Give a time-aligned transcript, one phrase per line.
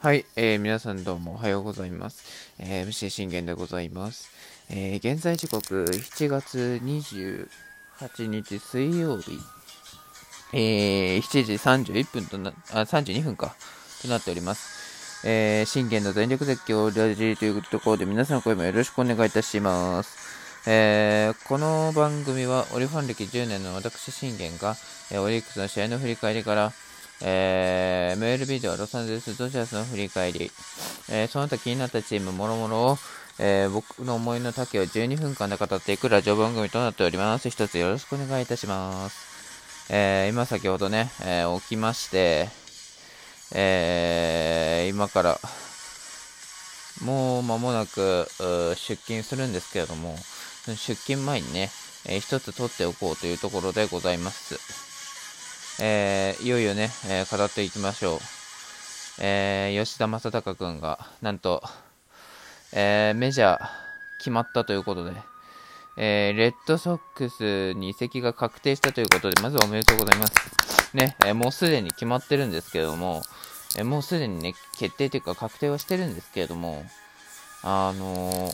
[0.00, 2.24] はい、えー、皆さんどうもおはようございます。
[2.58, 4.30] えー、MC 信玄でございます。
[4.70, 9.32] えー、現在時刻7月28日水曜日、
[10.52, 13.56] えー、7時31分とな、あ、32分か、
[14.00, 15.26] となっております。
[15.26, 20.16] えー、信玄の全力絶叫ラジーというところで皆さんの声もよろしくお願いいたします。
[20.70, 24.76] えー、この番組はオリファン歴10年の私信玄が、
[25.10, 26.72] えー、オリックスの試合の振り返りから、
[27.20, 30.50] えー、メールビデオ、ロサンゼルスドジャースの振り返り、
[31.10, 32.98] えー、その他気になったチームもろもろを、
[33.40, 37.50] えー、僕の思いの丈を12分間で語っていくラジオ番組となっております。
[37.50, 39.92] 一つよろしくお願いいたします。
[39.92, 42.48] えー、今先ほどね、えー、起きまして、
[43.54, 45.40] えー、今から、
[47.04, 48.26] もう間もなく
[48.76, 50.16] 出勤するんですけれども、
[50.66, 51.70] 出勤前にね、
[52.06, 54.87] えー、一つ取っておこうというところでございます。
[55.80, 58.18] えー、いよいよね、えー、語っていきましょう。
[59.20, 61.62] えー、吉田正尚君が、なんと、
[62.72, 63.68] えメジャー
[64.18, 65.12] 決まったということで、
[65.96, 70.96] えレッドソックスに移籍が確定したということで、まずはおめでとうございます。
[70.96, 73.22] ね、えもうすでに決まってるんですけれども、
[73.76, 76.84] えもうすでにね、決定というか確定はしてるんですけれども、
[77.62, 78.52] あの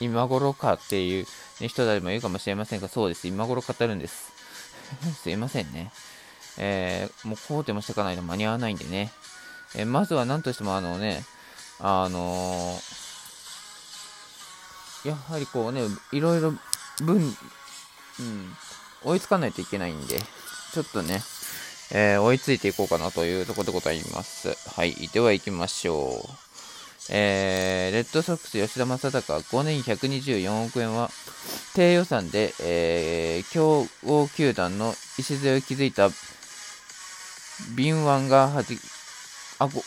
[0.00, 1.26] 今頃かっていう、
[1.60, 4.33] ね、人誰もいるかもしれませんが、そうです、今頃語るんです。
[5.22, 5.90] すいませんね。
[6.56, 9.12] えー、もうこうでもしてかないと間に合わないんでね。
[9.74, 11.24] えー、まずは何としてもあのね、
[11.80, 16.54] あのー、やはりこうね、いろいろ
[17.02, 17.36] 分、
[18.20, 18.56] うん、
[19.02, 20.20] 追いつかないといけないんで、
[20.72, 21.22] ちょっとね、
[21.90, 24.56] えー、追いついていこうかなというところでございます。
[24.70, 24.94] はい。
[25.12, 26.43] では行きましょう。
[27.10, 31.10] えー、レッドソックス吉田正尚5年124億円は
[31.74, 36.08] 低予算で、えー、強豪球団の礎を築いた
[37.76, 38.78] 敏腕がはじ
[39.58, 39.82] あご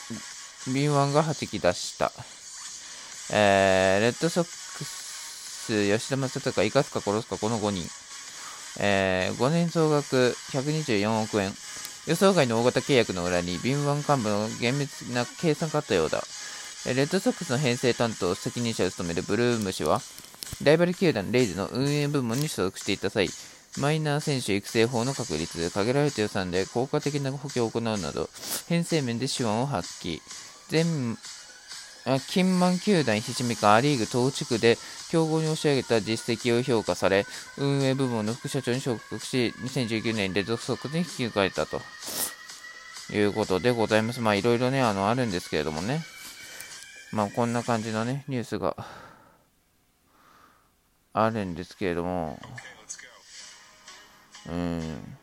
[0.68, 2.12] 敏腕がはじき出した、
[3.36, 4.50] えー、レッドソック
[4.84, 7.84] ス吉田正尚生かすか殺すかこの5人、
[8.80, 11.52] えー、5年総額124億円。
[12.08, 16.24] 予想外の大型契約の裏に敏腕幹部の厳密な計算があったようだ。
[16.86, 20.02] レッドソックスの編成担当責任者を務めるブルーム氏は、
[20.64, 23.30] ライバル球団レイズの運営部門に所属していた際、
[23.78, 28.30] マイナー選手育成法の確立、限られた予算で効果的な補強を行うなど、
[28.68, 30.22] 編成面で手腕を発揮。
[30.70, 31.18] 全
[32.30, 34.78] 金満球団ひしみかア・リーグ東地区で
[35.09, 37.26] 強豪に押し上げた実績を評価され、
[37.58, 41.82] 運営部門の副社長に昇格し、2019年レッドソックスに引き抜かれたと
[43.12, 44.22] いうことでございます。
[44.22, 46.02] まあいろいろね、あの、あるんですけれどもね。
[47.17, 48.75] まあこんな感じのね、ニュースが
[51.13, 52.39] あるんですけれども、
[54.47, 55.17] うん。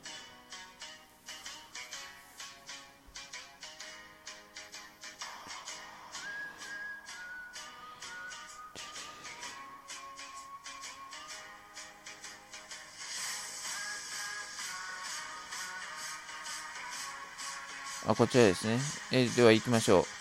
[18.09, 18.81] あ、こちらですね。
[19.13, 20.14] えでは行きましょう。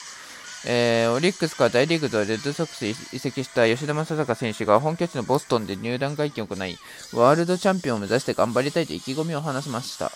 [0.65, 6.77] えー、オリックスから大リーグとレッドソックスに移籍した吉田正尚選手が本拠地のボストンで入団会見を行い、
[7.13, 10.11] ワールドチャンピオンを目指して頑張りたいと意気込みを話しました。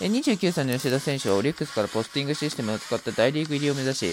[0.00, 4.06] 29歳の吉田選手はオリックスからポスティングシステムを使った大リーグ入りを目指し、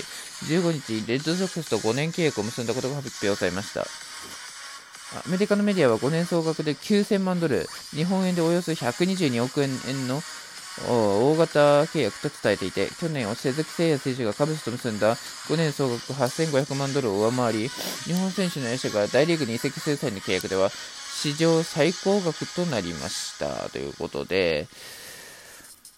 [0.45, 3.81] 15日、レッドソックスと5年契約を結んだことが発表されました。
[3.81, 9.71] アメリカのメディアは5年総額で9000万ドル、日本円でおよそ122億円
[10.07, 10.21] の
[10.87, 17.69] 大型契約と伝えていて、去年は、鈴木誠也選手がカブスと結んだ5年総額8500万ドルを上回り、
[18.05, 23.69] 日本選手の野手が大リーグに移籍する際の契約では、史上最高額となりました。
[23.69, 24.67] ということで、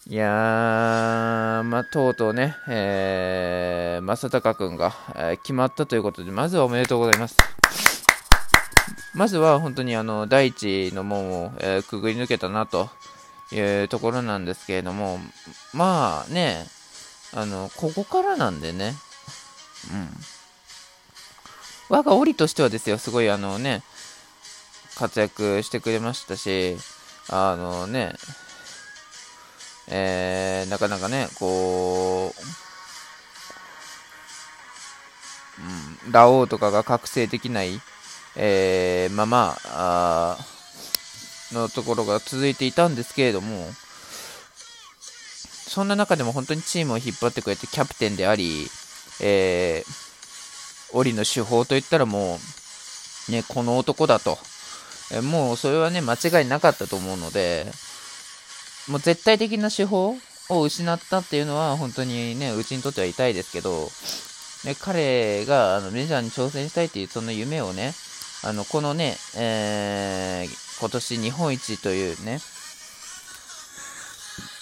[0.08, 7.36] いやー、まあ、とうとうね、えー、正隆君が、えー、決まったということで、まずはおめでとうございます。
[9.14, 12.88] まずは本当にあの第一の門を、えー、くぐり抜けたなと
[13.52, 15.18] いうところなんですけれども、
[15.72, 16.66] まあね、
[17.34, 18.94] あの、ここからなんでね、
[19.92, 20.08] うん。
[21.88, 23.82] 我が檻としてはですよ、すごいあのね、
[24.96, 26.76] 活躍してくれましたし、
[27.28, 28.12] あのね、
[29.88, 32.40] えー、なかなかね、こう、
[36.06, 37.80] うん、ラオウとかが覚醒できない、
[38.36, 40.38] えー、まあま、あ
[41.52, 43.66] のところが続いていたんですけれども、
[45.68, 48.66] そんな中でも本当にチームを引っ張ってくれてキャプテンであり、
[49.22, 52.38] えー、オリの手法といったらも
[53.28, 54.38] う、ね、この男だと。
[55.12, 57.66] えもうそれはね、間違いなかったと思うので、
[58.88, 60.16] もう絶対的な手法を
[60.48, 63.90] を失ったっていうのは、本当にね、うちにとっては痛いですけど、
[64.64, 67.94] ね、彼があのメジャーに挑戦したいっていうその夢をね、
[68.44, 72.40] あのこのね、えー、今年日本一というね、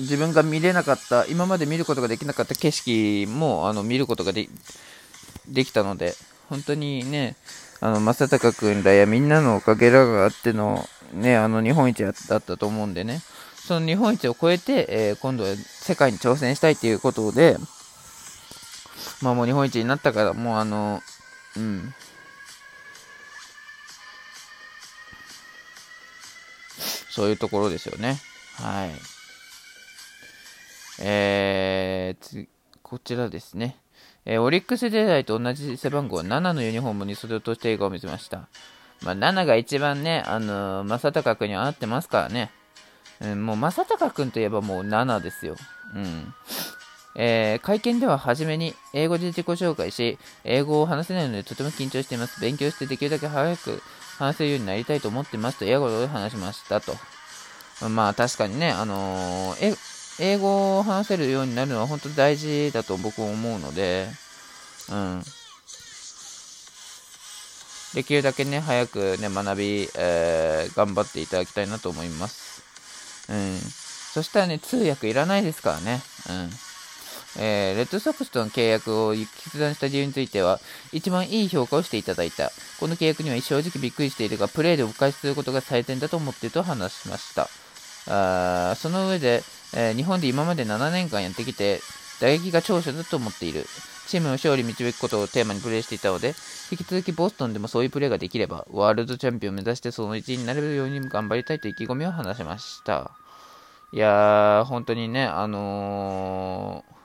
[0.00, 4.48] 自分が見れなかった、今まで見ることができなかった景色もあの見ることがで
[5.64, 6.12] きたので、
[6.50, 7.36] 本当にね、
[7.80, 13.22] あの正隆君らやみんなのおかげらがあっての、ね、あの日本一だったと思うんでね、
[13.54, 17.56] その日本一を超えて、えー、今度は世界に挑戦したいということで、
[19.22, 21.00] まあもう日本一になったから、もうあの、
[21.56, 21.94] うん。
[27.10, 28.16] そういうところですよね。
[28.54, 28.90] はい。
[31.02, 32.46] えー、
[32.82, 33.76] こちらですね。
[34.26, 38.48] えー、オリックス時代と同じ背番号7のユニフォームに袖を通して映画を見せました。
[39.02, 42.50] まあ、7が一番ね、あのー、正隆君には合ってますからね。
[43.20, 45.56] うん、もう正隆君といえばもう7ですよ。
[45.94, 46.34] うん。
[47.16, 52.40] えー、会見では初めに英語で自己紹介し、英語を話せないのでとても緊張しています。
[52.40, 53.82] 勉強してできるだけ早く
[54.20, 56.94] 話せるようになりたいと思ってますと英語で話しましたと。
[57.88, 59.76] まあ確かにね、あのー、
[60.20, 64.08] 英語を話せるようになるのは本当に大事だと僕は思うので、
[64.90, 65.22] うん。
[67.94, 72.62] できるだけね、早くね、学び、えー、頑張っていただきたいなと思います。
[73.30, 73.58] うん。
[73.58, 76.02] そしたらね、通訳いらないですからね。
[76.28, 76.50] うん。
[77.38, 80.60] えー、レッドソックスとの契約を決断した理由については、
[80.92, 82.50] 一番いい評価をしていただいた。
[82.78, 87.48] この契約には正直びっくりしているが、プレーでお返しすることが最善だと思っていると話しました。
[88.08, 89.42] あその上で、
[89.74, 91.80] えー、日本で今まで7年間やってきて、
[92.20, 93.64] 打撃が長所だと思っている。
[94.10, 96.34] チームの勝利導くことをテーマにプレーしていたので、
[96.72, 103.12] 引き続きボストンでもそういうプレーができれば、ワールドチャンピオンを目指してその1位になれるように頑張りたいと意気込みを話しました。
[103.92, 106.99] いやー、本当にね、あのー、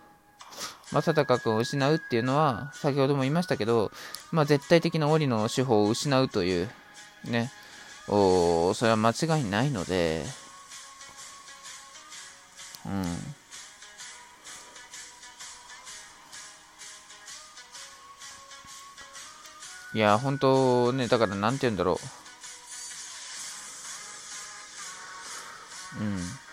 [1.01, 3.91] 正隆君を失うっていうのは、先ほども言いましたけど、
[4.31, 6.69] まあ、絶対的な檻の手法を失うという、
[7.25, 7.51] ね、
[8.07, 10.23] おそれは間違いないので、
[12.85, 13.35] うん。
[19.93, 21.99] いや、本当ね、だからなんて言うんだろ
[25.99, 26.03] う。
[26.03, 26.44] うん。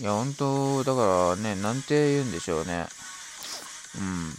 [0.00, 2.86] いや、本当だからね、なんて言うんでしょうね。
[3.96, 4.34] うん。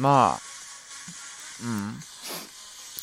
[0.00, 0.40] まあ、
[1.64, 2.00] うん。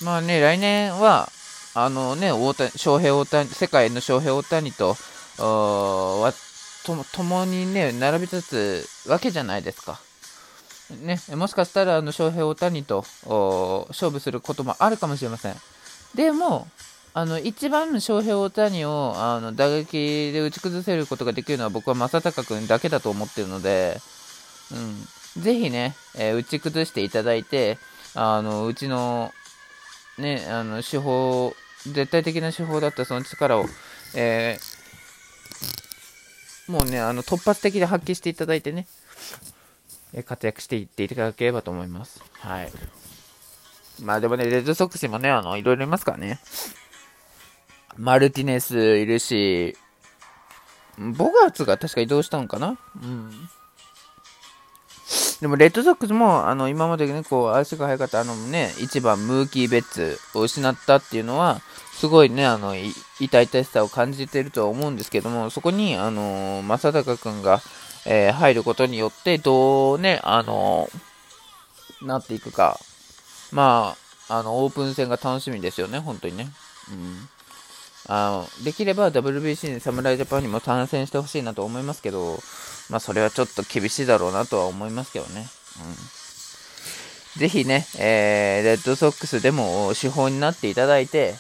[0.06, 1.30] まあね、来年は、
[1.74, 4.96] あのね、大谷、翔平大谷、世界の翔平大谷と、
[5.38, 6.34] は、
[6.96, 10.00] と、共にね、並び立つわけじゃないですか。
[11.02, 13.06] ね、もしかしたら、あの、翔平大谷と、
[13.90, 15.56] 勝負することもあるかもしれません。
[16.16, 16.68] でも、
[17.14, 24.00] あの、一番翔平大谷を、あの、打撃で打ち崩せることができるのは僕は正隆君だけだと思ってるので、
[24.72, 25.42] うん。
[25.42, 27.78] ぜひね、えー、打ち崩していただいて、
[28.14, 29.34] あの、うちの、
[30.18, 31.54] ね、あの、手法、
[31.86, 33.66] 絶対的な手法だったその力を、
[34.16, 34.77] えー、
[36.68, 38.88] もうね、あの、突発的で発揮していただいてね、
[40.26, 42.22] 活躍していっていただければと思います。
[42.34, 42.72] はい。
[44.02, 46.40] まあでもね、レッドソックスもね、あの、いろいろいますからね。
[47.98, 49.76] マルティネスいるし、
[50.98, 52.78] ボガーツが確か移動したのかな？
[53.02, 53.50] うん。
[55.42, 61.62] でも、レッドソックスも、あの、今までね、こう、足が速かった、あのね、1番、ムーキー・ベッツを失ったっていうのは、
[61.94, 67.62] すごいね、あの、痛々しさを感じてるとは思うんですけども、そこに、あの、正隆君が、
[68.06, 70.90] えー、入ることによって、どうね、あの、
[72.02, 72.80] なっていくか。
[73.52, 73.96] ま
[74.30, 76.50] あ、あの、オープン戦が楽しみですよね、本当にね。
[76.92, 77.30] うん。
[78.08, 82.40] あの、できれば WBC に侍ジャパンにも参戦してほしいなと思いますけど、
[82.90, 85.48] まあ、それはちょっと厳しいだろうなとは思いますけどね。
[87.36, 87.40] うん。
[87.40, 91.36] ぜひね、えー、レッドソックスでも手法になっていただいて、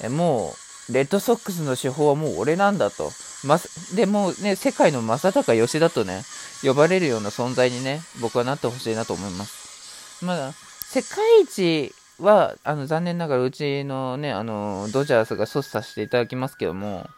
[0.00, 0.54] えも
[0.88, 3.10] う、レッドソックスの手法はもう俺なんだと。
[3.44, 3.58] ま、
[3.94, 6.22] でもね、世界の正隆吉田とね、
[6.62, 10.24] 呼ばれるような存在にね、僕はなってほしいなと思います。
[10.24, 17.08] まだ、世界一は、あの、残念ながらうちのね、あの、ドジャースが阻止させていただきますけども、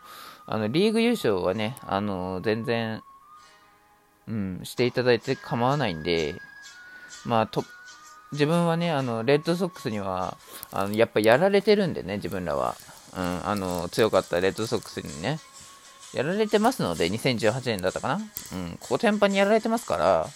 [0.47, 3.03] あの、リーグ優勝はね、あの、全然、
[4.27, 6.35] うん、していただいて構わないんで、
[7.25, 7.65] まあ、と、
[8.33, 10.37] 自分はね、あの、レッドソックスには、
[10.71, 12.77] あの、やっぱやられてるんでね、自分らは。
[13.17, 15.39] うん、あの、強かったレッドソックスにね、
[16.13, 18.15] やられてますので、2018年だったかな。
[18.17, 20.27] うん、ここ天パにやられてますから、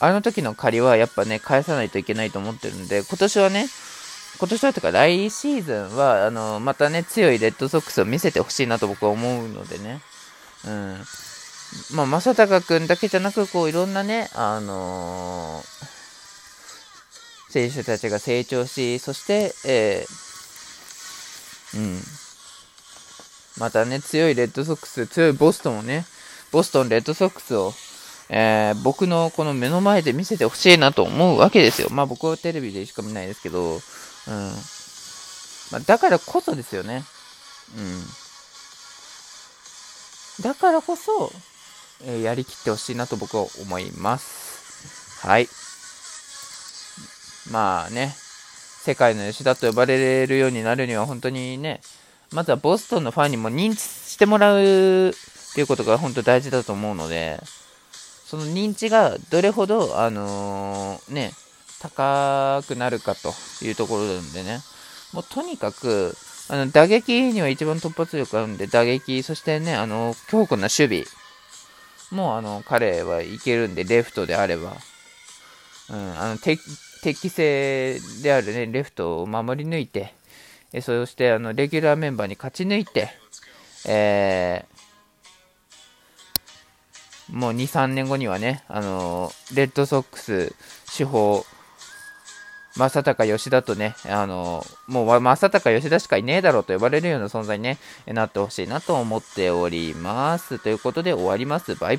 [0.00, 3.66] あの時の借りはやっぱね、返さないといけないと思ってるんで、今年はね、
[4.38, 10.00] 今年はとか来シーズンは、あの、またね、強いレッドソックスを見せてほしいなと僕は思うのでね。
[10.66, 10.96] うん。
[11.94, 22.00] まあ、正隆君だけじゃなく、こう、いろんなね、あのー、選手たちが成長し、そして、えー、うん。
[23.58, 26.06] またね、強いレッドソックス、強いボストンをね、
[26.50, 27.74] ボストンレッドソックスを、
[28.32, 31.88] えー、僕のこの目の前で見せてほしいなと思うわけですよ。
[31.90, 33.80] まあ僕はテレビでしか見ないですけど、うん。
[35.72, 37.02] まあ、だからこそですよね。
[37.76, 37.80] う
[40.42, 40.44] ん。
[40.44, 41.32] だからこそ、
[42.04, 45.26] えー、やりきってほしいなと僕は思います。
[45.26, 45.48] はい。
[47.50, 48.14] まあね、
[48.84, 51.80] 世界の吉田と呼ばれるようになるには本当にね、
[52.32, 55.12] まずはボストンのファンにも認知してもらうっ
[55.54, 57.40] ていうことが本当大事だと思うので、
[58.30, 61.32] その認知がどれほど、あのー、ね、
[61.80, 63.34] 高くなるかと
[63.64, 64.60] いうところなんでね、
[65.12, 66.14] もうとにかく、
[66.48, 71.04] あの打撃には一番突発力あるんで、打撃、そしてね、あの強固な守備、
[72.12, 74.76] もうあの彼はいけるんで、レフトであれば、
[75.88, 80.14] うん、あの適正である、ね、レフトを守り抜いて、
[80.72, 83.08] えそしてあのレギュラーメンバーに勝ち抜いて、
[83.88, 84.79] えー
[87.32, 90.54] もう2、3年後にはね、あの、レッドソックス
[90.86, 91.44] 主砲、
[92.76, 100.58] 正隆吉田とね、あの、もう正隆吉田しかいねえだろうと呼ばれるような存在に、ね、なってほしいなと思っております。
[100.58, 101.74] ということで終わります。
[101.74, 101.98] バイバイ。